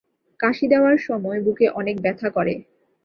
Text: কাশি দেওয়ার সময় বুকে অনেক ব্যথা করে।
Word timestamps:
কাশি 0.39 0.65
দেওয়ার 0.67 0.97
সময় 0.99 1.39
বুকে 1.45 1.65
অনেক 1.79 1.95
ব্যথা 2.01 2.27
করে। 2.29 2.53